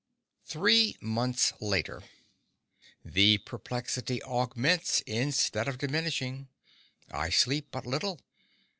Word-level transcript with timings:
Three 0.47 0.97
Months 0.99 1.53
Later 1.61 2.01
The 3.05 3.37
perplexity 3.37 4.23
augments 4.23 5.01
instead 5.01 5.67
of 5.67 5.77
diminishing. 5.77 6.47
I 7.11 7.29
sleep 7.29 7.67
but 7.69 7.85
little. 7.85 8.19